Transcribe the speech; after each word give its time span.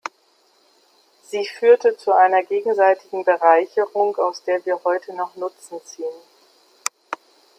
Sie 1.21 1.45
führte 1.45 1.95
zu 1.95 2.11
einer 2.13 2.41
gegenseitigen 2.41 3.23
Bereicherung, 3.23 4.15
aus 4.17 4.43
der 4.45 4.65
wir 4.65 4.83
heute 4.83 5.13
noch 5.15 5.35
Nutzen 5.35 5.79
ziehen. 5.85 6.15